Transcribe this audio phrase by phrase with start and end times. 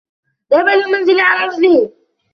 [0.51, 1.91] ذهب للمنزل علي رجله.